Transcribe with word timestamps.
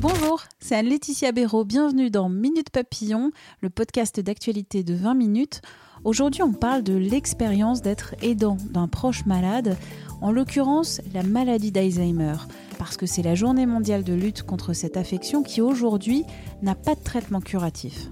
Bonjour, 0.00 0.44
c'est 0.60 0.76
Anne-Laetitia 0.76 1.30
Béraud. 1.30 1.64
Bienvenue 1.64 2.10
dans 2.10 2.30
Minute 2.30 2.70
Papillon, 2.70 3.32
le 3.60 3.68
podcast 3.68 4.18
d'actualité 4.18 4.82
de 4.82 4.94
20 4.94 5.14
minutes. 5.14 5.60
Aujourd'hui, 6.04 6.42
on 6.42 6.54
parle 6.54 6.82
de 6.82 6.94
l'expérience 6.94 7.82
d'être 7.82 8.14
aidant 8.22 8.56
d'un 8.70 8.88
proche 8.88 9.26
malade, 9.26 9.76
en 10.22 10.32
l'occurrence 10.32 11.02
la 11.12 11.22
maladie 11.22 11.70
d'Alzheimer, 11.70 12.36
parce 12.78 12.96
que 12.96 13.04
c'est 13.04 13.22
la 13.22 13.34
journée 13.34 13.66
mondiale 13.66 14.04
de 14.04 14.14
lutte 14.14 14.42
contre 14.42 14.72
cette 14.72 14.96
affection 14.96 15.42
qui 15.42 15.60
aujourd'hui 15.60 16.24
n'a 16.62 16.74
pas 16.74 16.94
de 16.94 17.02
traitement 17.02 17.42
curatif. 17.42 18.08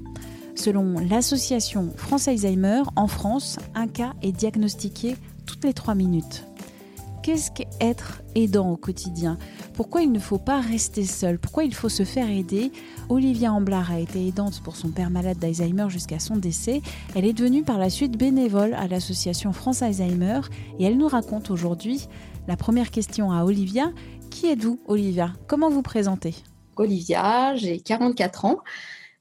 Selon 0.57 0.99
l'association 0.99 1.91
France 1.97 2.29
Alzheimer, 2.29 2.83
en 2.97 3.07
France, 3.07 3.59
un 3.75 3.89
cas 3.89 4.13
est 4.21 4.33
diagnostiqué 4.33 5.17
toutes 5.47 5.65
les 5.65 5.73
3 5.73 5.95
minutes. 5.95 6.45
Qu'est-ce 7.25 7.51
qu'être 7.51 8.21
aidant 8.35 8.71
au 8.71 8.77
quotidien? 8.77 9.39
Pourquoi 9.75 10.03
il 10.03 10.13
ne 10.13 10.21
faut 10.21 10.39
pas 10.39 10.61
rester 10.61 11.03
seul? 11.03 11.37
Pourquoi 11.37 11.65
il 11.65 11.75
faut 11.75 11.89
se 11.89 12.05
faire 12.05 12.31
aider? 12.31 12.71
Olivia 13.09 13.53
Amblard 13.53 13.91
a 13.91 13.99
été 13.99 14.25
aidante 14.29 14.63
pour 14.63 14.77
son 14.77 14.91
père 14.91 15.11
malade 15.11 15.39
d'Alzheimer 15.41 15.87
jusqu'à 15.89 16.21
son 16.21 16.37
décès. 16.37 16.81
Elle 17.17 17.25
est 17.25 17.33
devenue 17.33 17.65
par 17.65 17.79
la 17.79 17.91
suite 17.91 18.17
bénévole 18.17 18.75
à 18.75 18.87
l'association 18.87 19.53
France 19.53 19.83
Alzheimer 19.83 20.43
et 20.79 20.85
elle 20.85 20.97
nous 20.97 21.09
raconte 21.09 21.51
aujourd'hui 21.51 22.07
la 22.47 22.57
première 22.57 22.93
question 22.93 23.33
à 23.33 23.45
Olivia. 23.45 23.91
Qui 24.31 24.47
êtes-vous, 24.47 24.79
Olivia? 24.87 25.33
Comment 25.49 25.71
vous 25.71 25.83
présentez? 25.83 26.37
Olivia, 26.77 27.57
j'ai 27.57 27.81
44 27.81 28.45
ans. 28.45 28.59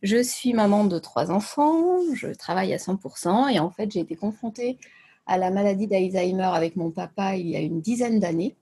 Je 0.04 0.22
suis 0.22 0.54
maman 0.54 0.86
de 0.86 1.00
trois 1.00 1.32
enfants, 1.32 1.98
je 2.14 2.28
travaille 2.28 2.74
à 2.74 2.78
100% 2.78 3.52
et 3.52 3.60
en 3.60 3.72
fait 3.72 3.90
j'ai 3.92 4.02
été 4.02 4.16
confrontée 4.16 4.78
à 5.26 5.40
la 5.40 5.50
maladie 5.50 5.88
d'Alzheimer 5.88 6.52
avec 6.54 6.76
mon 6.76 6.92
papa 6.92 7.38
il 7.38 7.48
y 7.48 7.56
a 7.56 7.60
une 7.60 7.82
dizaine 7.82 8.20
d'années, 8.20 8.56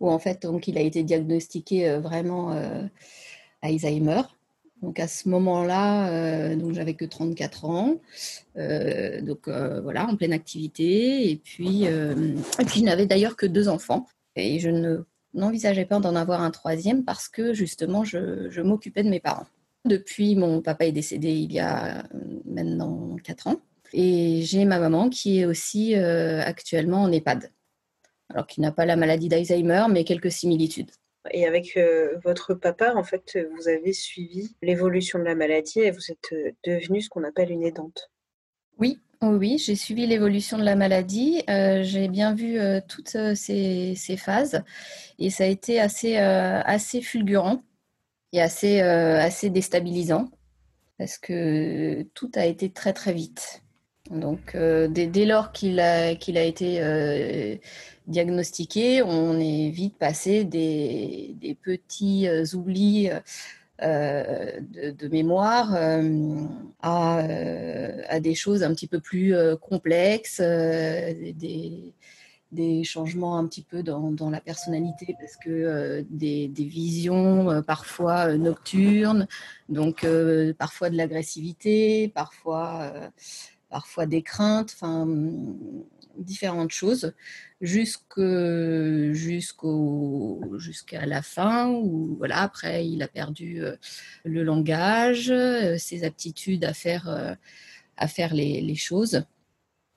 où 0.00 0.10
en 0.10 0.18
fait 0.18 0.42
donc, 0.42 0.66
il 0.66 0.76
a 0.78 0.80
été 0.80 1.02
diagnostiqué 1.04 1.88
euh, 1.88 2.00
vraiment 2.00 2.52
euh, 2.52 2.82
Alzheimer. 3.62 4.22
Donc 4.82 4.98
à 4.98 5.06
ce 5.06 5.28
moment-là, 5.28 6.08
euh, 6.10 6.56
donc 6.56 6.72
j'avais 6.72 6.94
que 6.94 7.04
34 7.04 7.66
ans, 7.66 8.00
euh, 8.56 9.20
donc 9.20 9.46
voilà, 9.46 10.06
en 10.06 10.16
pleine 10.16 10.32
activité. 10.32 11.30
Et 11.30 11.36
puis, 11.36 11.84
et 11.84 12.64
puis 12.66 12.80
je 12.80 12.84
n'avais 12.84 13.04
d'ailleurs 13.04 13.36
que 13.36 13.44
deux 13.44 13.68
enfants. 13.68 14.06
Et 14.36 14.58
je 14.58 14.70
ne, 14.70 15.04
n'envisageais 15.34 15.84
pas 15.84 16.00
d'en 16.00 16.16
avoir 16.16 16.40
un 16.40 16.50
troisième 16.50 17.04
parce 17.04 17.28
que 17.28 17.52
justement, 17.52 18.04
je, 18.04 18.48
je 18.48 18.62
m'occupais 18.62 19.02
de 19.02 19.10
mes 19.10 19.20
parents. 19.20 19.46
Depuis, 19.84 20.34
mon 20.34 20.62
papa 20.62 20.86
est 20.86 20.92
décédé 20.92 21.30
il 21.30 21.52
y 21.52 21.60
a 21.60 22.04
maintenant 22.46 23.16
4 23.22 23.48
ans. 23.48 23.56
Et 23.92 24.40
j'ai 24.44 24.64
ma 24.64 24.78
maman 24.78 25.10
qui 25.10 25.40
est 25.40 25.44
aussi 25.44 25.94
actuellement 25.94 27.02
en 27.02 27.12
EHPAD. 27.12 27.50
Alors 28.30 28.46
qui 28.46 28.60
n'a 28.60 28.72
pas 28.72 28.86
la 28.86 28.96
maladie 28.96 29.28
d'Alzheimer, 29.28 29.86
mais 29.90 30.04
quelques 30.04 30.30
similitudes. 30.30 30.90
Et 31.30 31.46
avec 31.46 31.76
euh, 31.76 32.16
votre 32.24 32.54
papa, 32.54 32.94
en 32.94 33.04
fait, 33.04 33.38
vous 33.54 33.68
avez 33.68 33.92
suivi 33.92 34.56
l'évolution 34.62 35.18
de 35.18 35.24
la 35.24 35.34
maladie 35.34 35.80
et 35.80 35.90
vous 35.90 36.10
êtes 36.10 36.32
euh, 36.32 36.52
devenue 36.64 37.02
ce 37.02 37.10
qu'on 37.10 37.24
appelle 37.24 37.50
une 37.50 37.62
aidante. 37.62 38.10
Oui, 38.78 38.98
oh 39.20 39.36
oui, 39.38 39.58
j'ai 39.58 39.74
suivi 39.74 40.06
l'évolution 40.06 40.56
de 40.56 40.64
la 40.64 40.76
maladie. 40.76 41.42
Euh, 41.50 41.82
j'ai 41.82 42.08
bien 42.08 42.34
vu 42.34 42.58
euh, 42.58 42.80
toutes 42.88 43.34
ces, 43.34 43.94
ces, 43.94 44.16
phases 44.16 44.62
et 45.18 45.28
ça 45.28 45.44
a 45.44 45.46
été 45.46 45.78
assez, 45.78 46.16
assez 46.16 47.02
fulgurant 47.02 47.62
et 48.32 48.40
assez, 48.40 48.80
assez 48.80 49.50
déstabilisant 49.50 50.30
parce 50.96 51.18
que 51.18 52.02
tout 52.14 52.30
a 52.34 52.46
été 52.46 52.70
très 52.70 52.94
très 52.94 53.12
vite. 53.12 53.62
Donc 54.10 54.56
dès, 54.56 55.06
dès, 55.06 55.26
lors 55.26 55.52
qu'il 55.52 55.78
a, 55.80 56.14
qu'il 56.14 56.38
a 56.38 56.42
été 56.42 56.80
diagnostiqué, 58.10 59.02
on 59.02 59.38
est 59.38 59.70
vite 59.70 59.96
passé 59.96 60.44
des, 60.44 61.56
petits 61.62 62.28
oublis 62.54 63.10
euh, 63.82 64.60
de, 64.92 65.08
mémoire 65.08 65.74
euh, 65.74 66.44
à, 66.82 67.20
euh, 67.20 68.20
des 68.20 68.34
choses 68.34 68.62
un 68.62 68.74
petit 68.74 68.86
peu 68.86 69.00
plus 69.00 69.34
complexes, 69.58 70.40
des, 70.42 71.94
changements 72.84 73.38
un 73.38 73.46
petit 73.46 73.62
peu 73.62 73.82
dans, 73.82 74.30
la 74.30 74.40
personnalité 74.40 75.16
parce 75.18 75.36
que 75.36 76.04
des, 76.10 76.50
visions 76.56 77.62
parfois 77.62 78.36
nocturnes, 78.36 79.26
donc 79.70 80.06
parfois 80.58 80.90
de 80.90 80.96
l'agressivité, 80.98 82.08
parfois, 82.08 82.92
parfois 83.70 84.04
des 84.04 84.20
craintes, 84.20 84.72
enfin 84.74 85.08
différentes 86.18 86.72
choses 86.72 87.14
jusqu'au 87.60 89.12
jusqu'à 90.58 91.04
la 91.04 91.20
fin 91.20 91.68
où 91.70 92.16
voilà 92.16 92.40
après 92.42 92.86
il 92.86 93.02
a 93.02 93.08
perdu 93.08 93.62
euh, 93.62 93.76
le 94.24 94.42
langage 94.42 95.30
euh, 95.30 95.76
ses 95.76 96.04
aptitudes 96.04 96.64
à 96.64 96.72
faire 96.72 97.08
euh, 97.08 97.34
à 97.96 98.08
faire 98.08 98.32
les, 98.32 98.62
les 98.62 98.76
choses. 98.76 99.24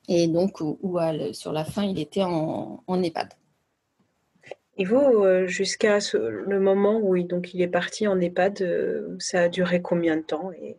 Et 0.10 0.28
donc 0.28 0.60
où, 0.60 0.98
à, 0.98 1.14
sur 1.32 1.54
la 1.54 1.64
fin 1.64 1.86
il 1.86 1.98
était 1.98 2.24
en, 2.24 2.84
en 2.86 3.02
EHPAD. 3.02 3.30
Et 4.76 4.84
vous 4.84 5.46
jusqu'à 5.46 6.00
le 6.14 6.60
moment 6.60 7.00
où 7.00 7.16
il, 7.16 7.28
donc 7.28 7.54
il 7.54 7.62
est 7.62 7.68
parti 7.70 8.08
en 8.08 8.20
EHPAD 8.20 9.16
ça 9.20 9.44
a 9.44 9.50
duré 9.50 9.82
combien 9.82 10.18
de 10.18 10.24
temps 10.24 10.52
et... 10.52 10.76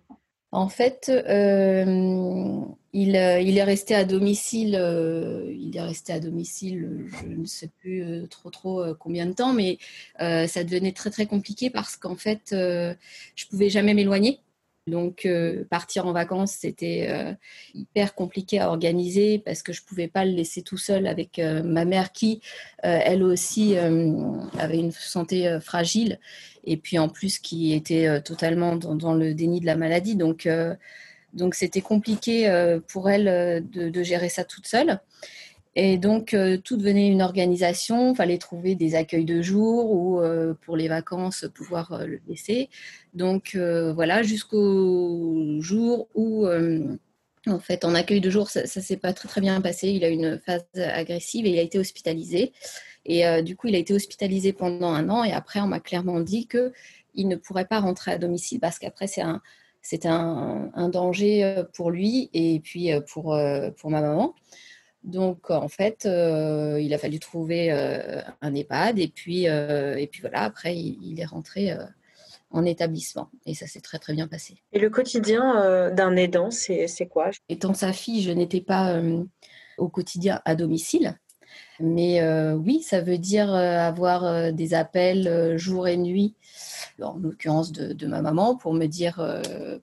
en 0.51 0.69
fait 0.69 1.11
euh, 1.11 2.61
il, 2.95 3.17
euh, 3.17 3.41
il, 3.41 3.59
est 3.59 3.65
resté 3.65 3.95
à 3.95 4.05
domicile, 4.05 4.77
euh, 4.81 5.53
il 5.53 5.77
est 5.77 5.81
resté 5.81 6.13
à 6.13 6.21
domicile, 6.21 7.09
je 7.21 7.27
ne 7.27 7.45
sais 7.45 7.69
plus 7.81 8.03
euh, 8.05 8.27
trop 8.29 8.51
trop 8.51 8.95
combien 9.01 9.27
de 9.27 9.33
temps, 9.33 9.53
mais 9.53 9.79
ça 10.19 10.65
devenait 10.65 10.93
très 10.93 11.11
très 11.11 11.27
compliqué 11.27 11.71
parce 11.71 11.97
qu'en 11.97 12.17
fait, 12.17 12.49
je 12.53 13.47
pouvais 13.51 13.69
jamais 13.69 13.95
m'éloigner. 13.95 14.41
Donc 14.87 15.27
partir 15.71 16.07
en 16.07 16.13
vacances, 16.13 16.53
c'était 16.53 17.37
hyper 17.75 18.15
compliqué 18.15 18.61
à 18.61 18.69
organiser 18.69 19.39
parce 19.39 19.63
que 19.63 19.73
je 19.73 19.83
pouvais 19.83 20.09
pas 20.09 20.25
le 20.25 20.33
laisser 20.33 20.63
tout 20.63 20.77
seul 20.77 21.07
avec 21.07 21.39
ma 21.39 21.85
mère 21.85 22.13
qui, 22.13 22.41
elle 22.83 23.23
aussi, 23.23 23.77
avait 23.77 24.79
une 24.79 24.93
santé 24.93 25.59
fragile 25.61 26.21
et 26.65 26.77
puis 26.77 26.99
en 26.99 27.09
plus 27.09 27.39
qui 27.39 27.73
était 27.73 28.21
totalement 28.23 28.77
dans, 28.77 28.95
dans, 28.95 29.15
le 29.15 29.35
déni 29.35 29.61
de 29.61 29.67
la 29.67 29.77
maladie. 29.77 30.17
Donc 30.17 30.47
donc 31.35 31.55
c'était 31.55 31.81
compliqué 31.81 32.49
euh, 32.49 32.81
pour 32.81 33.11
elle 33.11 33.29
euh, 33.29 33.61
de, 33.61 34.03
gérer 34.03 34.29
ça 34.29 34.45
toute 34.45 34.67
seule. 34.67 35.01
Et 35.77 35.99
donc 35.99 36.35
euh, 36.35 36.57
tout 36.57 36.77
devenait 36.77 37.09
une 37.09 37.23
organisation, 37.23 38.13
il 38.13 38.17
fallait 38.17 38.39
trouver 38.39 38.77
des 38.77 38.95
accueils 38.95 39.25
de 39.25 39.43
jour 39.43 39.91
ou 39.91 40.21
pour 40.63 40.77
les 40.77 40.87
vacances 40.87 41.47
pouvoir 41.53 42.07
le 42.07 42.21
laisser. 42.29 42.71
Donc 43.13 43.57
voilà, 43.57 44.23
jusqu'au 44.23 45.61
jour 45.61 46.09
où 46.15 46.47
en 47.47 47.59
fait, 47.59 47.85
en 47.85 47.95
accueil 47.95 48.21
de 48.21 48.31
jour, 48.31 48.49
ça 48.49 48.63
ne 48.63 48.67
s'est 48.67 48.97
pas 48.97 49.13
très, 49.13 49.29
très 49.29 49.41
bien 49.41 49.61
passé. 49.61 49.89
Il 49.89 50.05
a 50.05 50.09
eu 50.09 50.13
une 50.13 50.39
phase 50.39 50.65
agressive 50.77 51.45
et 51.45 51.51
il 51.51 51.59
a 51.59 51.63
été 51.63 51.79
hospitalisé. 51.79 52.53
Et 53.05 53.43
du 53.43 53.57
coup, 53.57 53.67
il 53.67 53.75
a 53.75 53.79
été 53.79 53.93
hospitalisé 53.93 54.53
pendant 54.53 54.93
un 54.93 55.11
an. 55.11 55.25
Et 55.25 55.33
après, 55.33 55.61
on 55.61 55.67
m'a 55.67 55.81
clairement 55.81 56.21
dit 56.21 56.47
qu'il 56.47 57.29
ne 57.29 57.37
pourrait 57.37 57.67
pas 57.67 57.81
rentrer 57.81 58.13
à 58.13 58.19
domicile 58.19 58.61
parce 58.61 58.79
qu'après, 58.79 59.09
c'est 59.09 59.23
un, 59.23 59.43
c'était 59.85 60.09
un, 60.09 60.71
un, 60.75 60.89
danger 60.89 61.63
pour 61.75 61.93
lui 61.93 62.31
et 62.33 62.59
puis 62.59 62.91
pour, 63.07 63.39
pour 63.77 63.91
ma 63.91 64.01
maman. 64.01 64.35
Donc, 65.05 65.51
en 65.51 65.69
fait, 65.69 66.07
euh, 66.07 66.81
il 66.81 66.95
a 66.95 66.99
fallu 66.99 67.19
trouver 67.19 67.71
euh, 67.71 68.23
un 68.41 68.55
EHPAD 68.55 68.99
et 68.99 69.09
puis, 69.09 69.49
euh, 69.49 69.97
et 69.97 70.07
puis 70.07 70.23
voilà, 70.23 70.43
après, 70.43 70.75
il, 70.75 70.99
il 71.03 71.21
est 71.21 71.27
rentré 71.27 71.77
en 72.51 72.65
établissement 72.65 73.29
et 73.45 73.55
ça 73.55 73.67
s'est 73.67 73.81
très, 73.81 73.99
très 73.99 74.15
bien 74.15 74.27
passé. 74.27 74.57
Et 74.73 74.79
le 74.79 74.89
quotidien 74.89 75.91
d'un 75.91 76.17
aidant, 76.17 76.51
c'est 76.51 77.09
quoi? 77.09 77.31
Étant 77.49 77.75
sa 77.75 77.93
fille, 77.93 78.23
je 78.23 78.31
n'étais 78.31 78.63
pas 78.63 78.99
au 79.77 79.89
quotidien 79.89 80.41
à 80.45 80.55
domicile. 80.55 81.19
Mais 81.81 82.23
oui, 82.55 82.83
ça 82.83 83.01
veut 83.01 83.19
dire 83.19 83.53
avoir 83.53 84.53
des 84.53 84.75
appels 84.75 85.57
jour 85.57 85.89
et 85.89 85.97
nuit. 85.97 86.35
En 87.03 87.17
l'occurrence 87.17 87.73
de, 87.73 88.07
ma 88.07 88.23
maman, 88.23 88.55
pour 88.55 88.73
me 88.73 88.87
dire 88.87 89.21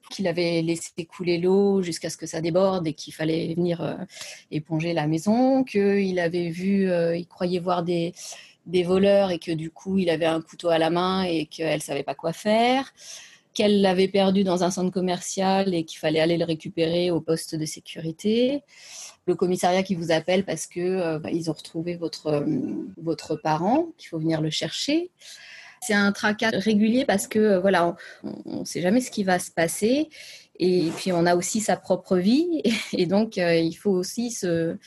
qu'il 0.09 0.27
avait 0.27 0.61
laissé 0.61 1.05
couler 1.05 1.37
l'eau 1.37 1.81
jusqu'à 1.81 2.09
ce 2.09 2.15
que 2.15 2.25
ça 2.25 2.39
déborde 2.39 2.87
et 2.87 2.93
qu'il 2.93 3.13
fallait 3.13 3.53
venir 3.53 3.97
éponger 4.51 4.93
la 4.93 5.07
maison, 5.07 5.65
qu'il 5.65 6.19
avait 6.19 6.49
vu, 6.49 6.89
il 6.89 7.27
croyait 7.27 7.59
voir 7.59 7.83
des, 7.83 8.13
des 8.65 8.83
voleurs 8.83 9.31
et 9.31 9.39
que 9.39 9.51
du 9.51 9.71
coup 9.71 9.97
il 9.97 10.09
avait 10.09 10.25
un 10.25 10.41
couteau 10.41 10.69
à 10.69 10.77
la 10.77 10.89
main 10.89 11.23
et 11.23 11.45
qu'elle 11.45 11.81
savait 11.81 12.03
pas 12.03 12.15
quoi 12.15 12.33
faire 12.33 12.93
qu'elle 13.53 13.81
l'avait 13.81 14.07
perdu 14.07 14.43
dans 14.43 14.63
un 14.63 14.71
centre 14.71 14.91
commercial 14.91 15.73
et 15.73 15.83
qu'il 15.83 15.99
fallait 15.99 16.19
aller 16.19 16.37
le 16.37 16.45
récupérer 16.45 17.11
au 17.11 17.19
poste 17.19 17.55
de 17.55 17.65
sécurité. 17.65 18.63
Le 19.25 19.35
commissariat 19.35 19.83
qui 19.83 19.95
vous 19.95 20.11
appelle 20.11 20.45
parce 20.45 20.67
que 20.67 20.79
euh, 20.79 21.19
bah, 21.19 21.29
ils 21.31 21.49
ont 21.49 21.53
retrouvé 21.53 21.95
votre, 21.95 22.27
euh, 22.27 22.45
votre 22.97 23.35
parent, 23.35 23.87
qu'il 23.97 24.07
faut 24.07 24.19
venir 24.19 24.41
le 24.41 24.49
chercher. 24.49 25.11
C'est 25.81 25.93
un 25.93 26.11
tracas 26.11 26.51
régulier 26.53 27.05
parce 27.05 27.27
que 27.27 27.39
euh, 27.39 27.59
voilà, 27.59 27.95
on 28.23 28.59
ne 28.59 28.65
sait 28.65 28.81
jamais 28.81 29.01
ce 29.01 29.11
qui 29.11 29.23
va 29.23 29.37
se 29.37 29.51
passer. 29.51 30.09
Et 30.59 30.89
puis 30.95 31.11
on 31.11 31.25
a 31.25 31.35
aussi 31.35 31.59
sa 31.59 31.75
propre 31.75 32.17
vie 32.17 32.61
et 32.93 33.05
donc 33.05 33.37
il 33.37 33.73
faut 33.73 33.91
aussi 33.91 34.31
se 34.31 34.77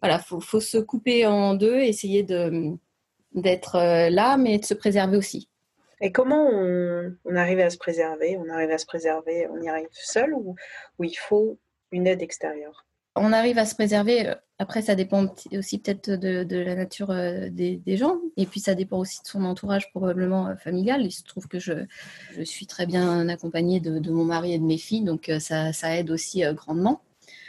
voilà, 0.00 0.18
faut, 0.18 0.40
faut 0.40 0.60
se 0.60 0.78
couper 0.78 1.26
en 1.26 1.54
deux, 1.54 1.78
essayer 1.78 2.22
de 2.22 2.72
d'être 3.34 3.76
là, 4.08 4.36
mais 4.38 4.58
de 4.58 4.64
se 4.64 4.74
préserver 4.74 5.16
aussi. 5.16 5.50
Et 6.00 6.12
comment 6.12 6.48
on, 6.48 7.36
arrive 7.36 7.60
à 7.60 7.70
se 7.70 7.76
préserver? 7.76 8.38
On 8.38 8.48
arrive 8.48 8.70
à 8.70 8.78
se 8.78 8.86
préserver, 8.86 9.46
on 9.48 9.60
y 9.60 9.68
arrive 9.68 9.88
seul 9.92 10.32
ou, 10.34 10.56
il 11.00 11.14
faut 11.14 11.58
une 11.92 12.06
aide 12.06 12.22
extérieure? 12.22 12.86
On 13.16 13.32
arrive 13.32 13.58
à 13.58 13.66
se 13.66 13.74
préserver, 13.74 14.28
euh, 14.28 14.34
après 14.58 14.82
ça 14.82 14.94
dépend 14.94 15.26
aussi 15.52 15.78
peut-être 15.78 16.10
de, 16.12 16.56
la 16.56 16.76
nature 16.76 17.10
euh, 17.10 17.48
des, 17.50 17.96
gens, 17.96 18.18
et 18.36 18.46
puis 18.46 18.60
ça 18.60 18.76
dépend 18.76 18.98
aussi 18.98 19.20
de 19.22 19.26
son 19.26 19.44
entourage 19.44 19.90
probablement 19.90 20.56
familial. 20.56 21.04
Il 21.04 21.10
se 21.10 21.24
trouve 21.24 21.48
que 21.48 21.58
je, 21.58 21.72
suis 22.44 22.66
très 22.66 22.86
bien 22.86 23.28
accompagnée 23.28 23.80
de, 23.80 24.10
mon 24.10 24.24
mari 24.24 24.54
et 24.54 24.58
de 24.58 24.64
mes 24.64 24.78
filles, 24.78 25.02
donc 25.02 25.30
ça, 25.40 25.72
aide 25.96 26.10
aussi 26.10 26.44
grandement. 26.54 27.02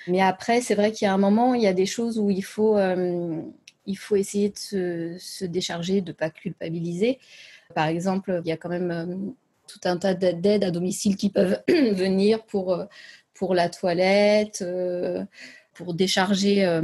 Mais 0.07 0.19
après, 0.19 0.61
c'est 0.61 0.73
vrai 0.73 0.91
qu'il 0.91 1.05
y 1.05 1.09
a 1.09 1.13
un 1.13 1.19
moment, 1.19 1.53
il 1.53 1.61
y 1.61 1.67
a 1.67 1.73
des 1.73 1.85
choses 1.85 2.17
où 2.17 2.31
il 2.31 2.43
faut 2.43 2.75
il 3.85 3.97
faut 3.97 4.15
essayer 4.15 4.49
de 4.49 5.15
se, 5.19 5.45
décharger, 5.45 6.01
de 6.01 6.11
ne 6.11 6.15
pas 6.15 6.29
culpabiliser. 6.29 7.19
Par 7.71 7.87
exemple, 7.87 8.41
il 8.43 8.49
y 8.49 8.51
a 8.51 8.57
quand 8.57 8.69
même 8.69 8.91
euh, 8.91 9.05
tout 9.67 9.79
un 9.85 9.97
tas 9.97 10.13
d'aides 10.13 10.63
à 10.63 10.71
domicile 10.71 11.15
qui 11.15 11.29
peuvent 11.29 11.61
venir 11.67 12.43
pour, 12.45 12.73
euh, 12.73 12.85
pour 13.33 13.53
la 13.55 13.69
toilette, 13.69 14.61
euh, 14.61 15.23
pour 15.73 15.93
décharger 15.93 16.79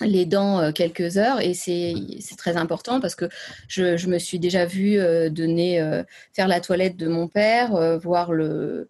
les 0.00 0.24
dents 0.24 0.72
quelques 0.72 1.18
heures. 1.18 1.40
Et 1.42 1.52
c'est 1.52 1.94
très 2.38 2.56
important 2.56 2.98
parce 2.98 3.14
que 3.14 3.28
je, 3.66 4.06
me 4.06 4.18
suis 4.18 4.38
déjà 4.38 4.64
vue 4.64 4.96
donner, 5.30 6.02
faire 6.32 6.48
la 6.48 6.60
toilette 6.60 6.96
de 6.96 7.08
mon 7.08 7.28
père, 7.28 7.98
voir 7.98 8.32
le, 8.32 8.88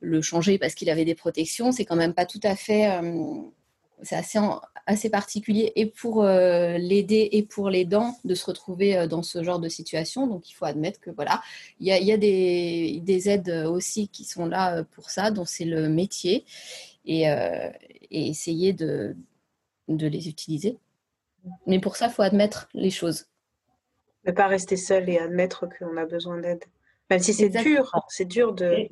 le 0.00 0.20
changer 0.20 0.58
parce 0.58 0.74
qu'il 0.74 0.90
avait 0.90 1.06
des 1.06 1.14
protections. 1.14 1.72
C'est 1.72 1.86
quand 1.86 1.96
même 1.96 2.12
pas 2.12 2.26
tout 2.26 2.40
à 2.42 2.54
fait 2.54 3.00
c'est 4.02 4.16
assez, 4.16 4.38
assez 4.86 5.10
particulier 5.10 5.72
et 5.76 5.86
pour 5.86 6.22
euh, 6.22 6.78
l'aider 6.78 7.28
et 7.32 7.42
pour 7.42 7.70
les 7.70 7.84
dents 7.84 8.16
de 8.24 8.34
se 8.34 8.46
retrouver 8.46 8.96
euh, 8.96 9.06
dans 9.06 9.22
ce 9.22 9.42
genre 9.42 9.58
de 9.58 9.68
situation. 9.68 10.26
Donc 10.26 10.50
il 10.50 10.54
faut 10.54 10.64
admettre 10.64 11.00
que 11.00 11.10
voilà, 11.10 11.42
il 11.80 11.86
y 11.86 11.92
a, 11.92 11.98
y 11.98 12.12
a 12.12 12.16
des, 12.16 13.00
des, 13.02 13.28
aides 13.28 13.50
aussi 13.68 14.08
qui 14.08 14.24
sont 14.24 14.46
là 14.46 14.78
euh, 14.78 14.84
pour 14.92 15.10
ça, 15.10 15.30
dont 15.30 15.44
c'est 15.44 15.64
le 15.64 15.88
métier 15.88 16.44
et, 17.04 17.22
et 17.22 18.28
essayer 18.28 18.74
de, 18.74 19.16
de, 19.88 20.06
les 20.06 20.28
utiliser. 20.28 20.76
Mais 21.66 21.78
pour 21.78 21.96
ça, 21.96 22.06
il 22.08 22.12
faut 22.12 22.22
admettre 22.22 22.68
les 22.74 22.90
choses. 22.90 23.26
Ne 24.26 24.32
pas 24.32 24.46
rester 24.46 24.76
seul 24.76 25.08
et 25.08 25.18
admettre 25.18 25.66
qu'on 25.78 25.96
a 25.96 26.04
besoin 26.04 26.38
d'aide. 26.38 26.62
Même 27.08 27.20
si 27.20 27.32
c'est 27.32 27.48
dur, 27.48 27.90
c'est 28.08 28.26
dur 28.26 28.52
de. 28.52 28.88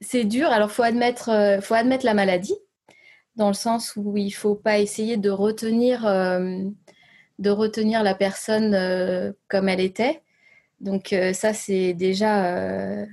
C'est 0.00 0.24
dur, 0.24 0.48
alors 0.48 0.70
il 0.70 0.72
faut 0.72 0.82
admettre, 0.82 1.58
faut 1.60 1.74
admettre 1.74 2.06
la 2.06 2.14
maladie 2.14 2.56
dans 3.36 3.48
le 3.48 3.54
sens 3.54 3.94
où 3.96 4.16
il 4.16 4.30
faut 4.30 4.54
pas 4.54 4.78
essayer 4.78 5.16
de 5.16 5.30
retenir, 5.30 6.06
euh, 6.06 6.64
de 7.38 7.50
retenir 7.50 8.02
la 8.02 8.14
personne 8.14 8.74
euh, 8.74 9.32
comme 9.48 9.68
elle 9.68 9.80
était. 9.80 10.22
Donc 10.80 11.12
euh, 11.12 11.32
ça, 11.32 11.52
c'est 11.52 11.94
déjà, 11.94 13.04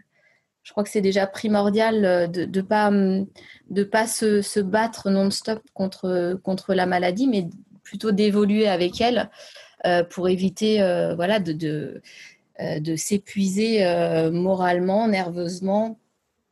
je 0.63 0.71
crois 0.71 0.83
que 0.83 0.89
c'est 0.89 1.01
déjà 1.01 1.27
primordial 1.27 2.31
de 2.31 2.45
ne 2.45 2.61
pas, 2.61 2.91
de 2.91 3.83
pas 3.83 4.07
se, 4.07 4.41
se 4.41 4.59
battre 4.59 5.09
non-stop 5.09 5.61
contre, 5.73 6.39
contre 6.43 6.73
la 6.73 6.85
maladie, 6.85 7.27
mais 7.27 7.47
plutôt 7.83 8.11
d'évoluer 8.11 8.67
avec 8.67 8.99
elle 9.01 9.29
pour 10.09 10.27
éviter 10.27 10.77
voilà, 11.15 11.39
de, 11.39 12.01
de 12.59 12.95
s'épuiser 12.95 13.81
moralement, 14.31 15.07
nerveusement 15.07 15.97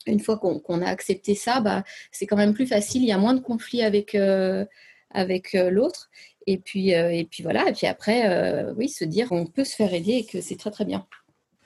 une 0.06 0.20
fois 0.20 0.38
qu'on 0.38 0.82
a 0.82 0.88
accepté 0.88 1.36
ça, 1.36 1.60
bah, 1.60 1.84
c'est 2.12 2.26
quand 2.26 2.38
même 2.38 2.54
plus 2.54 2.68
facile. 2.68 3.04
Il 3.04 3.08
y 3.08 3.12
a 3.12 3.18
moins 3.18 3.34
de 3.34 3.40
conflits 3.40 3.82
avec, 3.82 4.16
euh, 4.16 4.66
avec 5.12 5.56
euh, 5.56 5.70
l'autre. 5.70 6.10
Et 6.48 6.58
puis, 6.58 6.94
euh, 6.94 7.12
et 7.12 7.26
puis 7.26 7.44
voilà. 7.44 7.70
Et 7.70 7.74
puis 7.74 7.88
après, 7.88 8.72
oui, 8.76 8.90
se 8.90 9.04
dire 9.04 9.30
qu'on 9.30 9.48
peut 9.48 9.64
se 9.64 9.76
faire 9.76 9.94
aider 9.94 10.14
et 10.14 10.26
que 10.26 10.42
c'est 10.42 10.58
très 10.58 10.72
très 10.72 10.86
bien. 10.86 11.08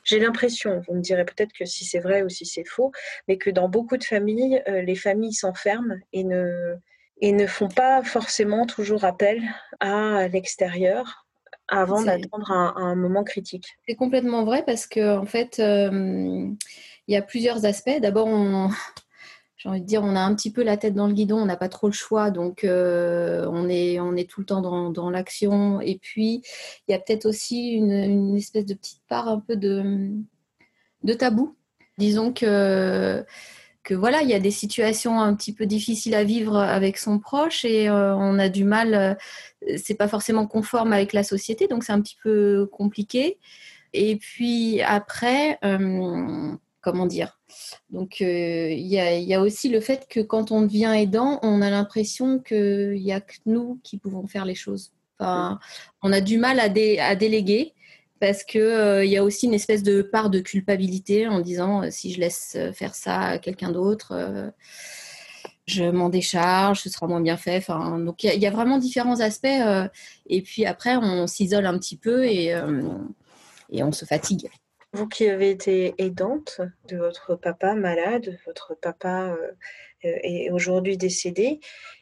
J'ai 0.06 0.20
l'impression, 0.20 0.82
vous 0.88 0.96
me 0.96 1.02
direz 1.02 1.26
peut-être 1.26 1.54
que 1.54 1.66
si 1.66 1.86
c'est 1.86 2.00
vrai 2.00 2.24
ou 2.24 2.30
si 2.30 2.46
c'est 2.46 2.66
faux, 2.66 2.92
mais 3.28 3.38
que 3.38 3.50
dans 3.50 3.70
beaucoup 3.70 3.98
de 3.98 4.04
familles, 4.04 4.64
les 4.68 4.96
familles 4.96 5.34
s'enferment 5.34 5.96
et 6.14 6.24
ne, 6.24 6.76
et 7.22 7.32
ne 7.32 7.46
font 7.46 7.68
pas 7.68 8.02
forcément 8.02 8.66
toujours 8.66 9.04
appel 9.04 9.44
à 9.82 10.28
l'extérieur 10.30 11.28
avant 11.68 12.02
d'attendre 12.02 12.50
un, 12.52 12.74
un, 12.78 12.96
moment 12.96 13.24
critique. 13.24 13.78
C'est 13.88 13.96
complètement 13.96 14.46
vrai 14.46 14.64
parce 14.66 14.88
que 14.88 15.18
en 15.18 15.26
fait, 15.26 15.62
il 17.10 17.14
y 17.14 17.18
a 17.18 17.24
plusieurs 17.24 17.66
aspects. 17.66 18.00
D'abord, 18.00 18.28
on, 18.28 18.70
j'ai 19.58 19.68
envie 19.68 19.82
de 19.82 19.86
dire, 19.86 20.04
on 20.04 20.16
a 20.16 20.22
un 20.22 20.36
petit 20.36 20.52
peu 20.52 20.64
la 20.64 20.78
tête 20.78 20.94
dans 20.94 21.08
le 21.08 21.14
guidon, 21.14 21.40
on 21.40 21.46
n'a 21.46 21.58
pas 21.58 21.70
trop 21.70 21.88
le 21.88 21.94
choix, 21.94 22.30
donc 22.30 22.64
euh, 22.64 23.48
on, 23.52 23.68
est, 23.68 24.00
on 24.00 24.16
est 24.16 24.30
tout 24.30 24.42
le 24.42 24.46
temps 24.46 24.62
dans, 24.92 25.10
l'action. 25.10 25.82
Et 25.82 25.98
puis, 25.98 26.44
il 26.88 26.92
y 26.92 26.94
a 26.94 27.00
peut-être 27.00 27.26
aussi 27.26 27.72
une, 27.72 28.38
espèce 28.38 28.66
de 28.66 28.76
petite 28.76 29.02
part 29.10 29.28
un 29.28 29.40
peu 29.40 29.56
de, 29.56 30.12
de 31.04 31.14
tabou. 31.14 31.56
Disons 31.98 32.32
que, 32.32 33.26
que 33.84 33.96
voilà, 33.96 34.22
il 34.22 34.30
y 34.30 34.36
a 34.36 34.40
des 34.40 34.52
situations 34.52 35.20
un 35.20 35.34
petit 35.34 35.54
peu 35.54 35.66
difficiles 35.66 36.14
à 36.14 36.24
vivre 36.24 36.58
avec 36.58 37.00
son 37.00 37.18
proche 37.18 37.66
et 37.66 37.90
euh, 37.90 38.16
on 38.16 38.38
a 38.38 38.50
du 38.50 38.66
mal, 38.66 38.94
euh, 38.94 39.76
c'est 39.78 39.96
pas 39.96 40.08
forcément 40.08 40.46
conforme 40.46 40.94
avec 40.94 41.12
la 41.12 41.24
société, 41.24 41.68
donc 41.68 41.84
c'est 41.84 41.92
un 41.92 42.02
petit 42.02 42.18
peu 42.22 42.68
compliqué. 42.72 43.40
Et 43.94 44.18
puis 44.18 44.82
après, 44.84 45.58
comment 46.82 47.06
dire. 47.06 47.40
Donc, 47.90 48.22
euh, 48.22 48.70
il 48.72 48.88
y, 48.88 49.34
a 49.34 49.42
aussi 49.42 49.70
le 49.70 49.82
fait 49.82 50.08
que 50.10 50.20
quand 50.20 50.52
on 50.52 50.62
devient 50.62 50.94
aidant, 50.96 51.40
on 51.44 51.62
a 51.62 51.70
l'impression 51.70 52.40
qu'il 52.40 53.02
n'y 53.02 53.12
a 53.12 53.22
que 53.22 53.36
nous 53.46 53.80
qui 53.84 53.98
pouvons 53.98 54.28
faire 54.28 54.46
les 54.46 54.56
choses. 54.56 54.92
Enfin, 55.20 55.60
on 56.02 56.14
a 56.14 56.22
du 56.22 56.38
mal 56.38 56.60
à, 56.60 56.70
déléguer 56.70 57.74
parce 58.20 58.44
qu'il 58.44 58.62
euh, 58.62 59.06
il 59.06 59.12
y 59.12 59.18
a 59.18 59.24
aussi 59.24 59.48
une 59.48 59.54
espèce 59.54 59.84
de 59.84 60.02
part 60.02 60.30
de 60.30 60.40
culpabilité 60.40 61.28
en 61.28 61.40
disant 61.40 61.84
euh, 61.84 61.88
si 61.90 62.14
je 62.14 62.20
laisse 62.20 62.58
faire 62.74 62.96
ça 62.96 63.20
à 63.20 63.38
quelqu'un 63.38 63.72
d'autre, 63.72 64.52
je 65.66 65.84
m'en 65.84 66.10
décharge, 66.10 66.82
ce 66.82 66.90
sera 66.90 67.08
moins 67.08 67.22
bien 67.22 67.38
fait. 67.38 67.58
Enfin, 67.58 68.00
donc, 68.00 68.24
il 68.24 68.40
y, 68.42 68.48
a 68.48 68.52
vraiment 68.52 68.78
différents 68.78 69.20
aspects. 69.20 69.48
et 70.28 70.42
puis 70.42 70.66
après, 70.66 70.96
on 70.96 71.28
s'isole 71.28 71.66
un 71.66 71.78
petit 71.78 71.98
peu 71.98 72.26
et, 72.26 72.56
et 73.70 73.84
on 73.84 73.92
se 73.92 74.06
fatigue. 74.06 74.50
Vous 74.94 75.08
qui 75.08 75.28
avez 75.28 75.52
été 75.52 75.94
aidante 76.00 76.62
de 76.88 76.98
votre 76.98 77.36
papa 77.36 77.76
malade, 77.76 78.40
votre 78.48 78.76
papa 78.76 79.28
euh, 79.34 79.52
euh, 80.06 80.18
est 80.24 80.50
aujourd'hui 80.50 80.98
décédé, 80.98 81.60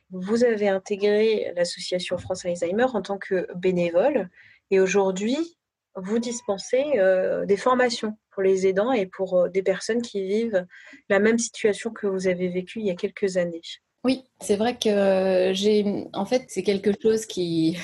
vous 0.10 0.46
avez 0.46 0.70
intégré 0.70 1.52
l'association 1.58 2.18
France 2.18 2.46
Alzheimer 2.46 2.86
en 2.94 3.02
tant 3.02 3.18
que 3.18 3.48
bénévole 3.56 4.30
et 4.72 4.80
aujourd'hui, 4.80 5.58
vous 5.96 6.20
dispensez 6.20 6.84
euh, 6.96 7.46
des 7.46 7.58
formations 7.58 8.18
pour 8.32 8.42
les 8.42 8.68
aidants 8.68 8.94
et 8.94 9.06
pour 9.06 9.50
des 9.50 9.64
personnes 9.64 10.02
qui 10.02 10.24
vivent 10.24 10.66
la 11.10 11.20
même 11.20 11.40
situation 11.40 11.92
que 11.92 12.08
vous 12.08 12.28
avez 12.28 12.48
vécue 12.48 12.80
il 12.80 12.86
y 12.86 12.92
a 12.92 12.96
quelques 12.96 13.36
années. 13.36 13.62
Oui, 14.06 14.24
c'est 14.40 14.56
vrai 14.56 14.78
que 14.78 15.52
j'ai, 15.54 16.06
en 16.14 16.26
fait, 16.26 16.46
c'est 16.48 16.64
quelque 16.64 16.92
chose 17.02 17.26
qui, 17.26 17.78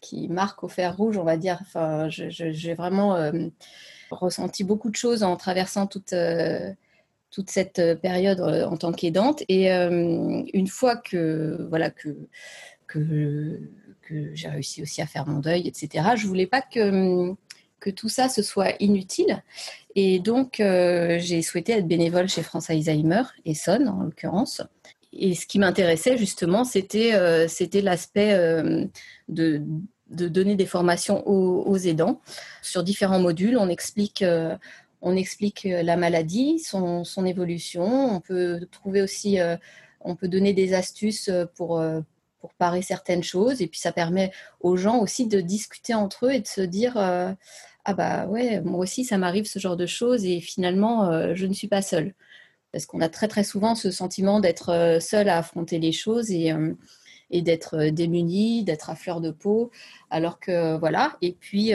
qui 0.00 0.28
marque 0.28 0.62
au 0.64 0.68
fer 0.68 0.96
rouge, 0.96 1.16
on 1.16 1.24
va 1.24 1.36
dire. 1.36 1.58
Enfin, 1.62 2.08
j'ai 2.08 2.74
vraiment 2.74 3.16
ressenti 4.10 4.64
beaucoup 4.64 4.90
de 4.90 4.96
choses 4.96 5.22
en 5.22 5.36
traversant 5.36 5.86
toute, 5.86 6.12
euh, 6.12 6.72
toute 7.30 7.50
cette 7.50 7.78
euh, 7.78 7.94
période 7.94 8.40
euh, 8.40 8.66
en 8.66 8.76
tant 8.76 8.92
qu'aidante. 8.92 9.42
Et 9.48 9.68
une 9.70 10.68
fois 10.68 10.96
que, 10.96 11.66
voilà, 11.68 11.90
que, 11.90 12.16
que 12.86 13.60
j'ai 14.34 14.48
réussi 14.48 14.82
aussi 14.82 15.02
à 15.02 15.06
faire 15.06 15.26
mon 15.26 15.40
deuil, 15.40 15.66
etc., 15.66 16.10
je 16.16 16.26
voulais 16.26 16.46
pas 16.46 16.62
que, 16.62 17.34
que 17.80 17.90
tout 17.90 18.08
ça 18.08 18.28
se 18.28 18.42
soit 18.42 18.74
inutile. 18.80 19.42
Et 19.94 20.18
donc, 20.18 20.56
j'ai 20.58 21.42
souhaité 21.42 21.72
être 21.72 21.88
bénévole 21.88 22.28
chez 22.28 22.42
France 22.42 22.70
Alzheimer, 22.70 23.22
Essonne 23.44 23.88
en 23.88 24.02
l'occurrence. 24.02 24.62
Et 25.18 25.34
ce 25.34 25.46
qui 25.46 25.58
m'intéressait 25.58 26.16
justement, 26.16 26.64
c'était 26.64 27.12
c'était 27.48 27.82
l'aspect 27.82 28.34
de 29.28 29.62
de 30.08 30.28
donner 30.28 30.54
des 30.54 30.66
formations 30.66 31.26
aux, 31.26 31.76
aidants 31.78 32.20
sur 32.62 32.84
différents 32.84 33.18
modules. 33.18 33.56
On 33.58 33.68
explique, 33.68 34.24
on 35.02 35.16
explique 35.16 35.64
la 35.64 35.96
maladie, 35.96 36.60
son, 36.60 37.02
son, 37.02 37.26
évolution. 37.26 38.14
On 38.14 38.20
peut 38.20 38.60
trouver 38.70 39.02
aussi, 39.02 39.38
on 40.00 40.14
peut 40.14 40.28
donner 40.28 40.52
des 40.52 40.74
astuces 40.74 41.30
pour 41.56 41.82
pour 42.46 42.54
parer 42.54 42.82
certaines 42.82 43.22
choses. 43.22 43.60
Et 43.60 43.66
puis 43.66 43.80
ça 43.80 43.92
permet 43.92 44.30
aux 44.60 44.76
gens 44.76 44.98
aussi 44.98 45.26
de 45.26 45.40
discuter 45.40 45.94
entre 45.94 46.26
eux 46.26 46.32
et 46.32 46.40
de 46.40 46.46
se 46.46 46.60
dire 46.60 46.96
euh, 46.96 47.32
ah 47.84 47.94
bah 47.94 48.26
ouais, 48.26 48.60
moi 48.60 48.78
aussi 48.78 49.04
ça 49.04 49.18
m'arrive 49.18 49.46
ce 49.46 49.58
genre 49.58 49.76
de 49.76 49.86
choses 49.86 50.24
et 50.24 50.40
finalement 50.40 51.10
euh, 51.10 51.34
je 51.34 51.46
ne 51.46 51.52
suis 51.52 51.68
pas 51.68 51.82
seule. 51.82 52.14
Parce 52.72 52.86
qu'on 52.86 53.00
a 53.00 53.08
très 53.08 53.28
très 53.28 53.44
souvent 53.44 53.74
ce 53.74 53.90
sentiment 53.90 54.40
d'être 54.40 54.70
euh, 54.70 55.00
seul 55.00 55.28
à 55.28 55.38
affronter 55.38 55.78
les 55.78 55.92
choses 55.92 56.30
et, 56.30 56.52
et 57.30 57.42
d'être 57.42 57.86
démuni, 57.86 58.64
d'être 58.64 58.90
à 58.90 58.94
fleur 58.96 59.20
de 59.20 59.30
peau. 59.30 59.70
Alors 60.10 60.38
que 60.38 60.76
voilà. 60.78 61.16
Et 61.22 61.32
puis 61.32 61.72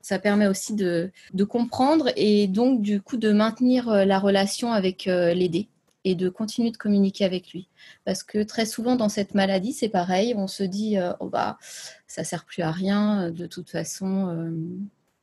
ça 0.00 0.18
permet 0.18 0.46
aussi 0.46 0.74
de, 0.74 1.12
comprendre 1.48 2.10
et 2.16 2.48
donc 2.48 2.82
du 2.82 3.00
coup 3.00 3.16
de 3.16 3.32
maintenir 3.32 3.90
la 4.06 4.18
relation 4.18 4.72
avec 4.72 5.04
l'aider 5.04 5.68
et 6.04 6.14
de 6.14 6.28
continuer 6.28 6.70
de 6.70 6.76
communiquer 6.76 7.24
avec 7.24 7.52
lui. 7.52 7.68
Parce 8.04 8.22
que 8.22 8.42
très 8.42 8.66
souvent 8.66 8.96
dans 8.96 9.08
cette 9.08 9.34
maladie, 9.34 9.72
c'est 9.72 9.88
pareil, 9.88 10.34
on 10.36 10.46
se 10.46 10.62
dit, 10.62 10.98
euh, 10.98 11.12
oh 11.20 11.28
bah, 11.28 11.58
ça 12.06 12.24
sert 12.24 12.44
plus 12.44 12.62
à 12.62 12.70
rien, 12.70 13.30
de 13.30 13.46
toute 13.46 13.70
façon, 13.70 14.28
euh, 14.28 14.50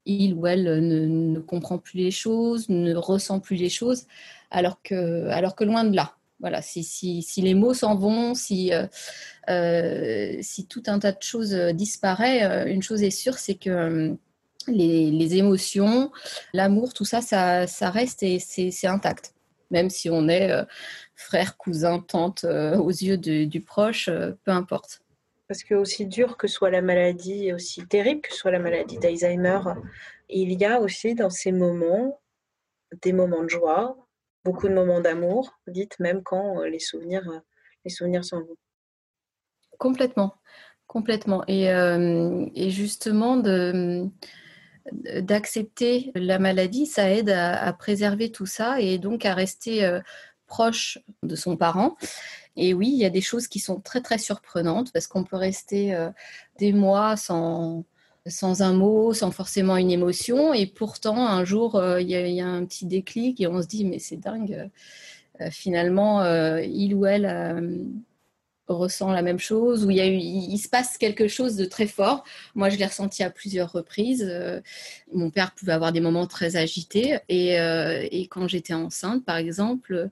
il 0.09 0.33
ou 0.33 0.47
elle 0.47 0.63
ne, 0.63 1.39
comprend 1.39 1.77
plus 1.77 1.97
les 1.99 2.11
choses, 2.11 2.69
ne 2.69 2.95
ressent 2.95 3.39
plus 3.39 3.55
les 3.55 3.69
choses, 3.69 4.05
alors 4.51 4.81
que, 4.83 5.63
loin 5.63 5.83
de 5.83 5.95
là. 5.95 6.15
Voilà, 6.39 6.61
si, 6.61 7.25
les 7.37 7.53
mots 7.53 7.73
s'en 7.73 7.95
vont, 7.95 8.33
si, 8.33 8.71
euh, 9.49 10.37
si 10.41 10.67
tout 10.67 10.83
un 10.87 10.99
tas 10.99 11.11
de 11.11 11.21
choses 11.21 11.53
disparaît, 11.73 12.71
une 12.71 12.81
chose 12.81 13.03
est 13.03 13.09
sûre, 13.09 13.37
c'est 13.37 13.55
que 13.55 14.15
les, 14.67 15.35
émotions, 15.35 16.11
l'amour, 16.53 16.93
tout 16.93 17.05
ça, 17.05 17.21
ça, 17.21 17.89
reste 17.89 18.23
et 18.23 18.39
c'est 18.39 18.87
intact 18.87 19.33
même 19.71 19.89
si 19.89 20.09
on 20.09 20.27
est 20.27 20.51
euh, 20.51 20.63
frère, 21.15 21.57
cousin, 21.57 21.99
tante 21.99 22.43
euh, 22.43 22.77
aux 22.77 22.89
yeux 22.89 23.17
du 23.17 23.61
proche, 23.61 24.07
euh, 24.09 24.31
peu 24.43 24.51
importe. 24.51 25.01
Parce 25.49 25.63
que 25.63 25.73
aussi 25.73 26.05
dur 26.05 26.37
que 26.37 26.47
soit 26.47 26.69
la 26.69 26.81
maladie, 26.81 27.51
aussi 27.51 27.85
terrible 27.85 28.21
que 28.21 28.33
soit 28.33 28.51
la 28.51 28.59
maladie 28.59 28.99
d'Alzheimer, 28.99 29.59
il 30.29 30.53
y 30.53 30.63
a 30.63 30.79
aussi 30.79 31.15
dans 31.15 31.31
ces 31.31 31.51
moments 31.51 32.21
des 33.01 33.13
moments 33.13 33.43
de 33.43 33.49
joie, 33.49 33.97
beaucoup 34.45 34.69
de 34.69 34.73
moments 34.73 35.01
d'amour, 35.01 35.59
dites 35.67 35.99
même 35.99 36.23
quand 36.23 36.61
les 36.63 36.79
souvenirs, 36.79 37.27
les 37.83 37.91
souvenirs 37.91 38.23
s'en 38.23 38.39
vont. 38.39 38.57
Complètement, 39.77 40.35
complètement. 40.87 41.43
Et, 41.47 41.65
et 41.65 42.69
justement 42.69 43.37
d'accepter 44.91 46.11
la 46.15 46.39
maladie, 46.39 46.85
ça 46.85 47.09
aide 47.09 47.29
à, 47.29 47.73
préserver 47.73 48.31
tout 48.31 48.45
ça 48.45 48.79
et 48.79 48.97
donc 48.97 49.25
à 49.25 49.33
rester 49.33 49.85
euh, 49.85 49.99
proche 50.47 50.99
de 51.23 51.35
son 51.35 51.57
parent. 51.57 51.95
Et 52.59 52.73
oui, 52.73 52.89
il 52.91 52.97
y 52.97 53.05
a 53.05 53.09
des 53.09 53.21
choses 53.21 53.47
qui 53.47 53.59
sont 53.59 53.79
très 53.79 54.01
très 54.01 54.17
surprenantes 54.17 54.91
parce 54.91 55.07
qu'on 55.07 55.23
peut 55.23 55.37
rester 55.37 55.95
euh, 55.95 56.09
des 56.57 56.73
mois 56.73 57.15
sans, 57.15 57.85
sans 58.27 58.61
un 58.61 58.73
mot, 58.73 59.13
sans 59.13 59.31
forcément 59.31 59.77
une 59.77 59.91
émotion. 59.91 60.53
Et 60.53 60.65
pourtant, 60.65 61.27
un 61.27 61.43
jour, 61.45 61.75
euh, 61.75 62.01
il, 62.01 62.09
y 62.09 62.41
a, 62.41 62.47
un 62.47 62.65
petit 62.65 62.85
déclic 62.85 63.39
et 63.41 63.47
on 63.47 63.61
se 63.61 63.67
dit, 63.67 63.85
mais 63.85 63.99
c'est 63.99 64.17
dingue. 64.17 64.69
finalement, 65.51 66.25
il 66.57 66.93
ou 66.95 67.05
elle 67.05 67.25
ressent 68.75 69.11
la 69.11 69.21
même 69.21 69.39
chose, 69.39 69.85
où 69.85 69.89
il, 69.89 70.57
se 70.57 70.69
passe 70.69 70.97
quelque 70.97 71.27
chose 71.27 71.55
de 71.55 71.65
très 71.65 71.88
fort. 71.88 72.23
Moi, 72.55 72.69
je 72.69 72.77
l'ai 72.77 72.85
ressenti 72.85 73.23
à 73.23 73.29
plusieurs 73.29 73.71
reprises. 73.71 74.25
Euh, 74.29 74.61
mon 75.13 75.29
père 75.29 75.51
pouvait 75.51 75.73
avoir 75.73 75.91
des 75.91 76.01
moments 76.01 76.27
très 76.27 76.55
agités. 76.55 77.17
Et, 77.29 77.59
euh, 77.59 78.07
et 78.11 78.27
quand 78.27 78.47
j'étais 78.47 78.73
enceinte, 78.73 79.25
par 79.25 79.38
exemple, 79.38 80.09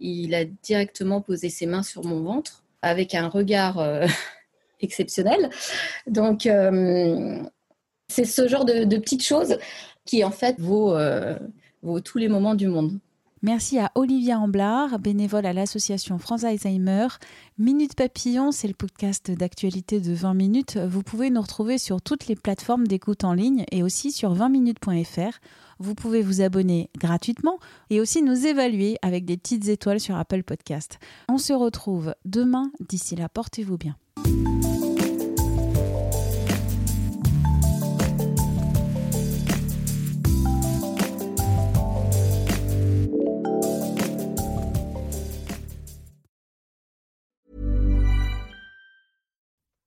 il 0.00 0.34
a 0.34 0.44
directement 0.44 1.20
posé 1.20 1.48
ses 1.48 1.66
mains 1.66 1.82
sur 1.82 2.04
mon 2.04 2.22
ventre 2.22 2.64
avec 2.82 3.14
un 3.14 3.28
regard 3.28 3.78
euh, 3.78 4.06
exceptionnel. 4.80 5.50
Donc, 6.06 6.48
c'est 8.08 8.24
ce 8.24 8.48
genre 8.48 8.64
de, 8.64 8.96
petites 8.98 9.24
choses 9.24 9.58
qui, 10.04 10.24
en 10.24 10.30
fait, 10.30 10.56
vaut 10.60 10.94
tous 12.00 12.18
les 12.18 12.28
moments 12.28 12.54
du 12.54 12.68
monde. 12.68 12.98
Merci 13.44 13.78
à 13.78 13.92
Olivia 13.94 14.38
Amblard, 14.38 14.98
bénévole 14.98 15.44
à 15.44 15.52
l'association 15.52 16.16
France 16.16 16.44
Alzheimer. 16.44 17.08
Minute 17.58 17.94
Papillon, 17.94 18.52
c'est 18.52 18.68
le 18.68 18.72
podcast 18.72 19.30
d'actualité 19.30 20.00
de 20.00 20.14
20 20.14 20.32
minutes. 20.32 20.78
Vous 20.78 21.02
pouvez 21.02 21.28
nous 21.28 21.42
retrouver 21.42 21.76
sur 21.76 22.00
toutes 22.00 22.26
les 22.26 22.36
plateformes 22.36 22.86
d'écoute 22.86 23.22
en 23.22 23.34
ligne 23.34 23.66
et 23.70 23.82
aussi 23.82 24.12
sur 24.12 24.34
20minutes.fr. 24.34 25.40
Vous 25.78 25.94
pouvez 25.94 26.22
vous 26.22 26.40
abonner 26.40 26.88
gratuitement 26.96 27.58
et 27.90 28.00
aussi 28.00 28.22
nous 28.22 28.46
évaluer 28.46 28.96
avec 29.02 29.26
des 29.26 29.36
petites 29.36 29.68
étoiles 29.68 30.00
sur 30.00 30.16
Apple 30.16 30.42
Podcast. 30.42 30.98
On 31.28 31.36
se 31.36 31.52
retrouve 31.52 32.14
demain. 32.24 32.72
D'ici 32.88 33.14
là, 33.14 33.28
portez-vous 33.28 33.76
bien. 33.76 33.94